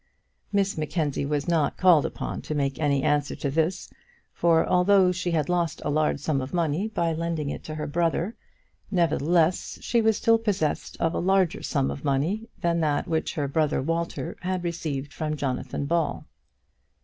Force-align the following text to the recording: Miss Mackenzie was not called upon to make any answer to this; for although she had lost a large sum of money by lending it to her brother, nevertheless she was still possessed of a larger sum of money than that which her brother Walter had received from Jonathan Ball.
Miss 0.51 0.79
Mackenzie 0.79 1.27
was 1.27 1.47
not 1.47 1.77
called 1.77 2.07
upon 2.07 2.41
to 2.41 2.55
make 2.55 2.79
any 2.79 3.03
answer 3.03 3.35
to 3.35 3.51
this; 3.51 3.87
for 4.33 4.65
although 4.67 5.11
she 5.11 5.29
had 5.29 5.47
lost 5.47 5.79
a 5.85 5.91
large 5.91 6.19
sum 6.19 6.41
of 6.41 6.55
money 6.55 6.87
by 6.87 7.13
lending 7.13 7.51
it 7.51 7.63
to 7.65 7.75
her 7.75 7.85
brother, 7.85 8.35
nevertheless 8.89 9.77
she 9.83 10.01
was 10.01 10.17
still 10.17 10.39
possessed 10.39 10.97
of 10.99 11.13
a 11.13 11.19
larger 11.19 11.61
sum 11.61 11.91
of 11.91 12.03
money 12.03 12.49
than 12.61 12.79
that 12.79 13.07
which 13.07 13.35
her 13.35 13.47
brother 13.47 13.79
Walter 13.79 14.37
had 14.41 14.63
received 14.63 15.13
from 15.13 15.35
Jonathan 15.37 15.85
Ball. 15.85 16.25